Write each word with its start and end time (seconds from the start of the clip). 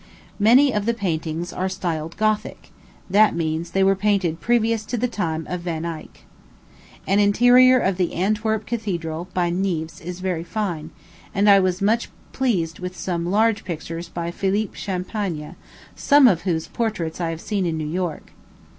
Many 0.39 0.73
of 0.73 0.87
the 0.87 0.95
paintings 0.95 1.53
are 1.53 1.69
styled 1.69 2.17
Gothic; 2.17 2.71
that 3.07 3.35
means 3.35 3.69
they 3.69 3.83
were 3.83 3.95
painted 3.95 4.41
previous 4.41 4.83
to 4.85 4.97
the 4.97 5.07
time 5.07 5.45
of 5.47 5.61
Van 5.61 5.85
Eyck. 5.85 6.21
An 7.05 7.19
interior 7.19 7.77
of 7.77 7.97
the 7.97 8.15
Antwerp 8.15 8.65
Cathedral, 8.65 9.27
by 9.35 9.51
Neefs, 9.51 10.01
is 10.01 10.19
very 10.19 10.43
fine; 10.43 10.89
and 11.35 11.47
I 11.47 11.59
was 11.59 11.83
much 11.83 12.09
pleased 12.31 12.79
with 12.79 12.97
some 12.97 13.27
large 13.29 13.63
pictures 13.63 14.09
by 14.09 14.31
Philippe 14.31 14.75
Champagne, 14.75 15.55
some' 15.95 16.27
of 16.27 16.41
whose 16.49 16.65
portraits 16.67 17.21
I 17.21 17.29
have 17.29 17.39
seen 17.39 17.67
in 17.67 17.77
New 17.77 17.85
York. 17.85 18.31